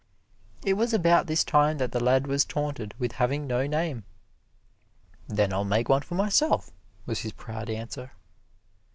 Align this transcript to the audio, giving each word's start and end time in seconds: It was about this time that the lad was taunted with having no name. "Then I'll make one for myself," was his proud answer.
It 0.65 0.73
was 0.73 0.95
about 0.95 1.27
this 1.27 1.43
time 1.43 1.77
that 1.77 1.91
the 1.91 1.99
lad 2.03 2.25
was 2.25 2.43
taunted 2.43 2.95
with 2.97 3.11
having 3.21 3.45
no 3.45 3.67
name. 3.67 4.03
"Then 5.27 5.53
I'll 5.53 5.63
make 5.63 5.89
one 5.89 6.01
for 6.01 6.15
myself," 6.15 6.71
was 7.05 7.19
his 7.19 7.33
proud 7.33 7.69
answer. 7.69 8.09